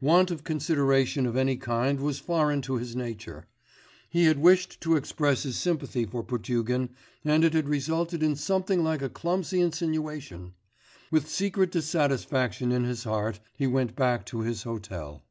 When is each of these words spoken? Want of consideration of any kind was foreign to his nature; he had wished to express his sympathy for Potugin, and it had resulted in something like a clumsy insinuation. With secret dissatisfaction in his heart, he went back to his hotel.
Want 0.00 0.30
of 0.30 0.44
consideration 0.44 1.26
of 1.26 1.36
any 1.36 1.56
kind 1.56 1.98
was 1.98 2.20
foreign 2.20 2.62
to 2.62 2.76
his 2.76 2.94
nature; 2.94 3.48
he 4.08 4.26
had 4.26 4.38
wished 4.38 4.80
to 4.82 4.94
express 4.94 5.42
his 5.42 5.56
sympathy 5.56 6.06
for 6.06 6.22
Potugin, 6.22 6.90
and 7.24 7.42
it 7.44 7.52
had 7.52 7.68
resulted 7.68 8.22
in 8.22 8.36
something 8.36 8.84
like 8.84 9.02
a 9.02 9.08
clumsy 9.10 9.60
insinuation. 9.60 10.54
With 11.10 11.28
secret 11.28 11.72
dissatisfaction 11.72 12.70
in 12.70 12.84
his 12.84 13.02
heart, 13.02 13.40
he 13.56 13.66
went 13.66 13.96
back 13.96 14.24
to 14.26 14.42
his 14.42 14.62
hotel. 14.62 15.24